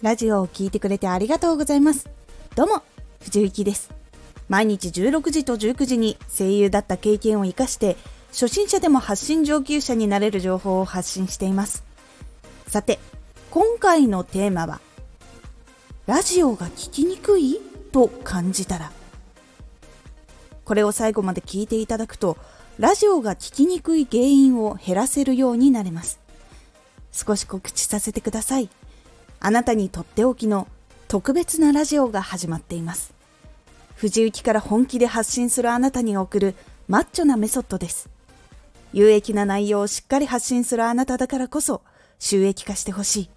[0.00, 2.08] ラジオを聴いてくれてありがとうございます。
[2.54, 2.82] どうも、
[3.20, 3.90] 藤幸です。
[4.48, 7.96] 毎日16時と19時に声優だった経験を活かして、
[8.30, 11.82] 初心者でも発信上級者になれる情報を発信しています。
[12.68, 13.00] さて、
[13.50, 14.80] 今回のテーマは、
[16.06, 17.60] ラジオが聞きにくい？
[17.90, 18.92] と感じたら、
[20.64, 22.36] これを最後まで聞いていただくと、
[22.78, 26.20] ラジオが聞きにくい原因を減らせるようになれます。
[27.10, 28.70] 少し告知させてください。
[29.40, 30.68] あなたにとっておきの
[31.06, 33.14] 特別なラジオが始まっています。
[33.94, 36.54] 藤雪から本気で発信するあなたに送る
[36.86, 38.08] マッチョなメソッドです。
[38.92, 41.82] 有益な内容をしっかり発信するあなただからこそ
[42.18, 43.30] 収益化してほしい。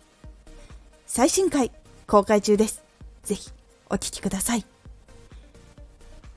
[1.08, 1.72] 最新回
[2.08, 2.84] 公開中です。
[3.24, 3.52] ぜひ
[3.90, 4.66] お聴きください。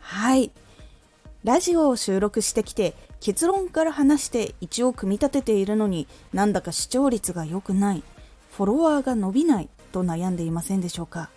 [0.00, 0.50] はい。
[1.44, 8.02] ラジオを収録してきて結論から話して一応組み立てているのになんだか視聴率が良くない。
[8.56, 11.28] フォロワーが伸びないと悩んでいませんでしょうか？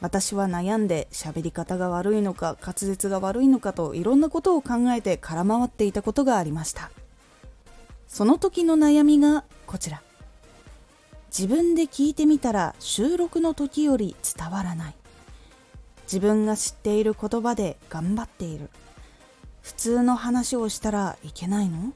[0.00, 6.90] 私は悩んで喋り方が悪いのか滑舌が悪いのかといろんなことを考えて空回っていたことがありました。
[8.08, 10.02] その時の悩みがこちら。
[11.28, 14.94] 自分で聞いてみたら収録の時より伝わらない。
[16.06, 18.68] 自分が知っている言葉で頑張っている。
[19.62, 21.92] 普通の話をしたらいけないの？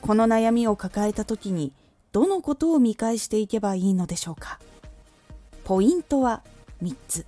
[0.00, 1.72] この悩みを抱えた時に
[2.12, 4.58] どのことを見返していけばいいのでしょうか？
[5.64, 6.42] ポイントは
[6.82, 7.26] 3つ。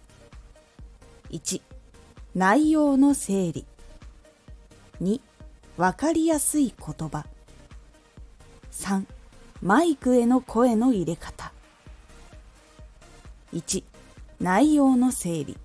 [1.31, 1.61] 1
[2.35, 3.67] 内容の整理。
[5.03, 5.21] 2
[5.77, 7.27] 分かりやすい言葉。
[8.73, 9.05] 3
[9.63, 11.53] マイクへの声の入れ方。
[13.53, 13.85] 1
[14.41, 15.59] 内容の整理。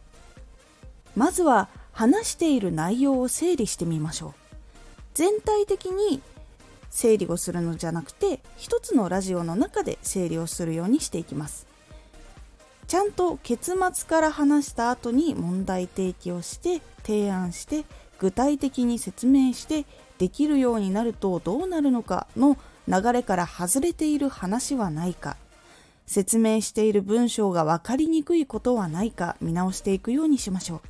[1.15, 4.33] まずは話している内容を整理してみましょう。
[5.13, 6.21] 全体的に
[6.95, 11.67] 整理をするのじゃなくて一つのラジオの中で整理をするようにしていきます。
[12.87, 17.83] ちゃんと結末から話した後に問題提起をして提案して
[18.17, 19.85] 具体的に説明して
[20.19, 22.57] できるようになるとどうなるのかの
[22.87, 25.35] 流れから外れている話はないか。
[26.05, 30.81] 説明している文章が分かりにくいことはないか見直していくようにしましょう。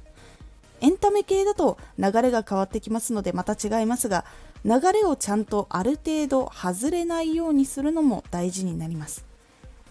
[0.81, 4.25] エンタメ系だと流れが変わってきますのでまた違いますが
[4.65, 9.23] 流れをちゃんとある程度外れないようにするのも大事になります。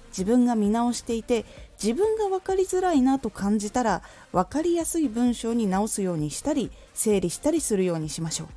[0.08, 1.44] 自分が見直していて
[1.80, 4.02] 自分が分かりづらいなと感じたら
[4.32, 8.48] 分かりやすい文章に直すようにしたり整理したりするようにしましょう。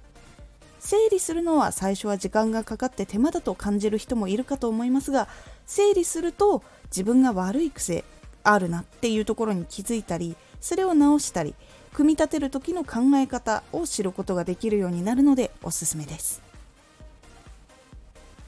[0.79, 5.27] 整理するのは最初は時間がかかって手間だと感じる人もいるかと思いますが
[5.67, 8.03] 整理すると自分が悪い癖
[8.43, 11.53] あるなっていうところに気づいたりそれを直したり
[11.93, 16.41] 組み立てる時の考え方を知ることができるようになるのでおすすめです。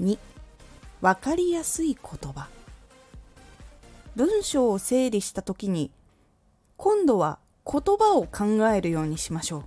[0.01, 0.17] 2
[1.01, 2.47] 分かりやすい言葉。
[4.15, 5.91] 文章を整理した時に
[6.77, 9.63] 今度は言葉を考えるようにしましょう。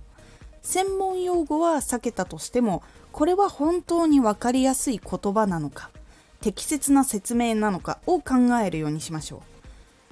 [0.61, 5.91] 専門用語は避けたとしてもこれは本当に分かりやすい言葉なのか
[6.39, 9.41] 適切な説明なのかを考えるようにしましょう。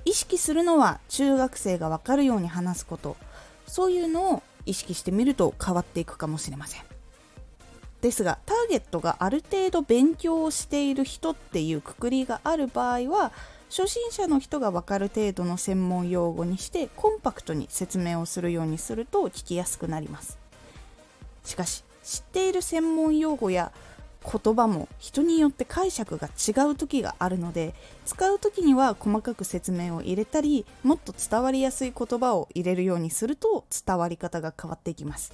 [0.06, 3.18] 意識するのは中学生が分かるように話すこと。
[3.72, 6.82] そういうのを意識してみると変わっていくかもしれません。
[8.02, 13.32] ですがターゲットがある程度勉強をしている人っていうくくりがある場合は
[13.70, 20.38] 初心者の人が分かる程度の専門用語にしてコンパクトに説明をするようにすると聞きやすくなります。
[21.46, 23.72] しかし知っている専門用語や
[24.24, 27.74] 言葉も人によって解釈が違う時があるので
[28.06, 35.34] 使う時には細かく説明を入れたりもっと伝わりやすい言葉を入れるようにすると伝わり方が変わっていきます。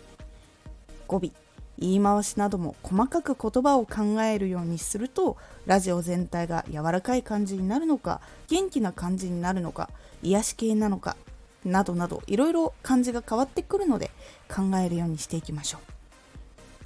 [1.07, 1.31] 語尾。
[1.79, 5.37] 言い回しなども細かく言葉を考えるようにすると
[5.67, 9.91] ラジオ全体が柔らかい感じになるのか元気な感じになるのか
[10.23, 11.15] 癒し系なのか
[11.63, 14.09] などなどいろいろ感じが変わってくるので
[14.49, 15.96] 考えるようにしていきましょう。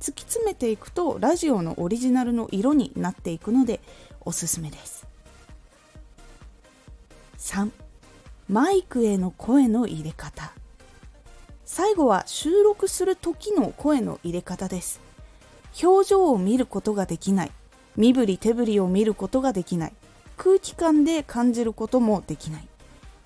[0.02, 3.80] 突き詰めていくとラジオのオリジナルの色になっていくので
[4.22, 5.08] おすすめです。
[7.38, 7.70] 3
[8.50, 10.54] マイクへの声の入れ方。
[11.66, 15.00] 最後は収録する時の声の入れ方です。
[15.82, 17.52] 表情を見ることができない。
[17.96, 19.94] 身振り手振りを見ることができない。
[20.36, 22.68] 空気感で感じることもできない。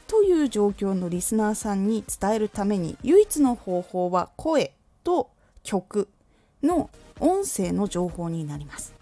[0.07, 4.73] という状況のリスナーさんに伝えるために唯一の方法は声
[5.03, 5.31] と
[5.63, 6.09] 曲。
[6.65, 6.89] の
[7.19, 8.93] 音声の情報になります。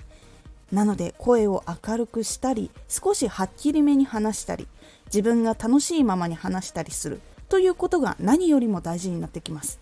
[0.71, 4.67] なので声を明るくしたり少しはっきりめに話したり
[5.05, 9.79] 自分が楽しいままに話したりするということが何よりも大事になってきます。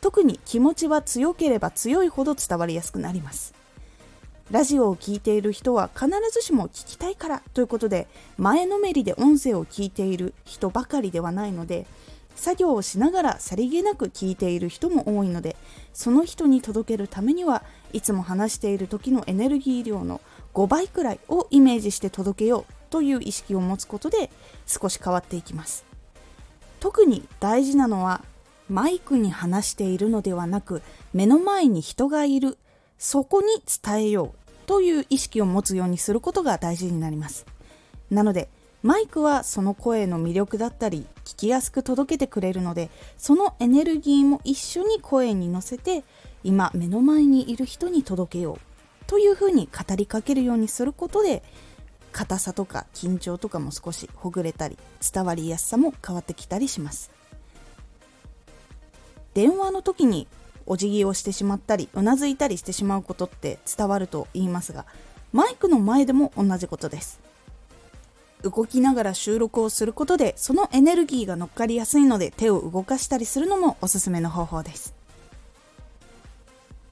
[0.00, 3.54] 特に気持ちは強ければ強いほど伝わりやすくなります。
[4.50, 11.86] ラジオを聴いている人は必ずしも聞きたいからということで前のめりで音声を聞いている人ばかりではないので
[12.36, 15.56] 作業をしながらさりげなく聞いている人も多いので
[15.92, 17.62] その人に届けるためには
[17.92, 20.20] いつも話している時のエネルギー量の
[20.54, 24.30] 5倍くらいをイメージして届けようという意識を持つことで
[24.66, 25.84] 少し変わっていきます。
[26.80, 28.22] 特に大事なのは
[28.68, 30.82] マイクに話しているのではなく
[31.12, 32.56] 目の前に人がいる
[32.98, 33.46] そこに
[33.82, 37.46] 伝えようという意識を持つようにすることが大事になります。
[38.10, 38.48] なので
[38.82, 46.02] マイクはその声の魅力だったり聞きやすく届けてくれるのでそのエネルギーも一緒に声に乗せて
[46.42, 48.58] 今目の前にいる人に届けよう
[49.06, 51.44] というふうに語りかけるようにすることで
[52.10, 54.76] 硬さとか緊張とかも少しほぐれたり
[55.12, 57.12] 伝わりやすさも変わってきたりします。
[59.32, 60.26] 電話の時に
[60.66, 64.84] お辞儀をしてしまったりうなずいたりしてしまうことって伝わると言いますが
[65.32, 67.29] マイクの前でも同じことです。
[68.42, 74.94] 動きながら収録をすることでそのエネルギーが乗っかりやすいので手を動かしたりするのもおすすめの方法です。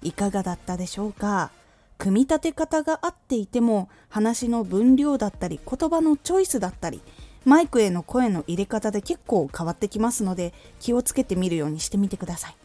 [0.02, 1.50] いかがだったでしょうか？
[1.98, 7.00] 組み立て方が合っていても話の分量だったり言葉のチョイスだったり
[7.44, 12.56] マイクへの声の入れ方で結構変わってきますので気をつけてみるようにしてみてください。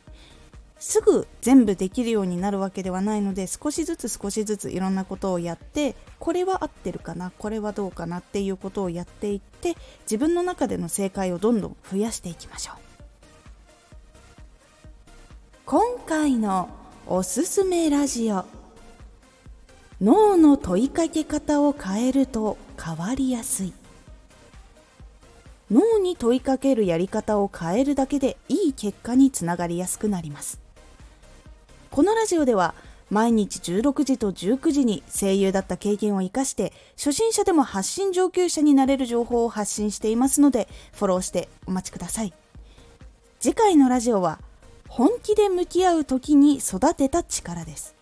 [0.85, 12.75] すぐ全部できるようになるわけではないので少しずつ少しずついろんなことをやってこれは合ってるかなこれはどうかなっていうことをやっていって自分の中での正解をどんどん増やしていきましょう。
[15.65, 16.67] 今回の
[17.07, 18.43] おすすめラジオ。
[20.01, 23.73] 脳の問いかけ方を変えると変わりやすい。
[25.71, 30.62] 脳に問いかけるやり方を変えるだけでいい結果につながりやすくなります。
[31.93, 32.73] このラジオでは
[33.11, 42.33] 毎日16時と19時に声優だった経験を生かして初心者でも発信上級者になれる情報を発信していますのでフォローしてお待ちください。
[43.39, 44.39] 次回のラジオは
[44.87, 47.93] 本気で向き合う時に育てた力です。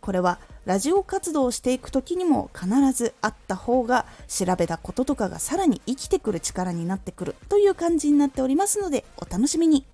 [0.00, 9.84] これはラジオ活動をしていく時にも必ずあった方が調べたこととかがさらに生きてくる力になってくるという感じになっておりますのでお楽しみに。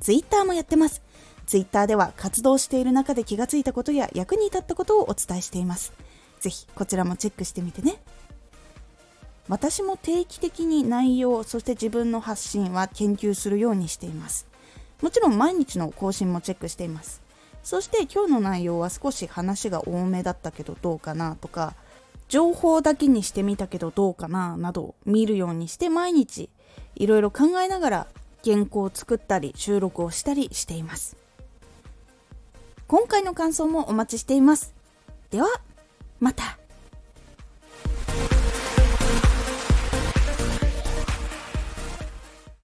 [0.00, 1.00] Twitter もやってます。
[1.46, 5.92] Twitter では活動している中で気がついたことや役に立ったことをお伝えしています。
[6.40, 8.02] ぜひこちらもチェックしてみてね。
[9.48, 14.46] 私も定期的に内容、そして自分の発信は研究するようにしています。
[15.00, 17.22] もちろん毎日の更新もチェックしています。
[17.62, 21.74] そして今日の内容は少し話が多めだったけどどうかなとか、
[22.28, 26.50] 情報だけにしてみたけどどうかななど見るようにして毎日
[26.96, 28.06] いろいろ考えながら
[28.44, 31.16] 原稿を作ったり収録をしたりしています。
[32.88, 34.72] 今回の感想もお待ちしています。
[35.30, 35.48] では、
[36.20, 36.56] また。